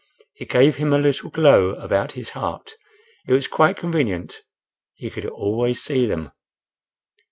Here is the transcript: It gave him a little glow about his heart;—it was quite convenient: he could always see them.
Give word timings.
It 0.39 0.49
gave 0.49 0.77
him 0.77 0.93
a 0.93 0.97
little 0.97 1.29
glow 1.29 1.75
about 1.75 2.13
his 2.13 2.29
heart;—it 2.29 3.31
was 3.31 3.45
quite 3.47 3.77
convenient: 3.77 4.39
he 4.95 5.11
could 5.11 5.27
always 5.27 5.83
see 5.83 6.07
them. 6.07 6.31